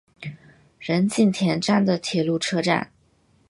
[0.79, 2.91] 仁井田站的铁路车站。